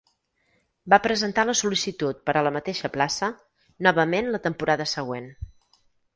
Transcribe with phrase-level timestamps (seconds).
[0.93, 3.31] Va presentar la sol·licitud per a la mateixa plaça,
[3.89, 5.31] novament la temporada següent.